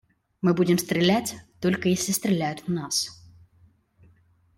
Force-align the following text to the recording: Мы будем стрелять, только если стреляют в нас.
Мы 0.41 0.55
будем 0.55 0.79
стрелять, 0.79 1.35
только 1.59 1.87
если 1.87 2.11
стреляют 2.11 2.61
в 2.61 2.69
нас. 2.69 3.23